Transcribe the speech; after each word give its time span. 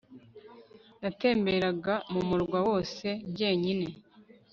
natemberaga 1.01 1.93
m'umurwa 2.11 2.59
wose 2.67 3.07
njyenyine 3.29 3.87